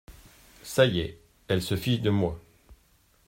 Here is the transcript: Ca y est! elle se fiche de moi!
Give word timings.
Ca 0.63 0.85
y 0.87 0.99
est! 1.01 1.19
elle 1.47 1.61
se 1.61 1.75
fiche 1.75 2.01
de 2.01 2.09
moi! 2.09 2.41